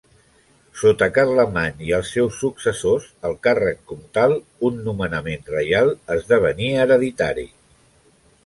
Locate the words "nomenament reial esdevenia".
4.89-6.83